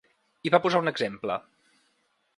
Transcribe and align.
I 0.49 0.51
va 0.55 0.61
posar 0.63 0.81
un 0.85 0.93
exemple. 0.93 1.39